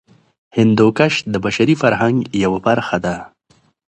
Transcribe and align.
هندوکش 0.57 1.13
د 1.33 1.35
بشري 1.45 1.75
فرهنګ 1.81 2.17
یوه 2.43 2.59
برخه 2.67 2.97
ده. 3.05 3.15